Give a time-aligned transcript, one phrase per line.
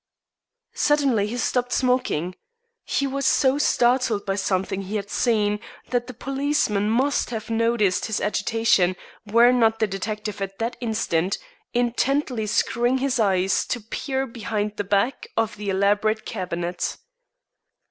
[0.73, 2.33] Suddenly he stopped smoking.
[2.83, 5.59] He was so startled by something he had seen
[5.91, 8.95] that the policeman must have noticed his agitation
[9.27, 11.37] were not the detective at that instant
[11.75, 16.97] intently screwing his eyes to peer behind the back of the elaborate cabinet.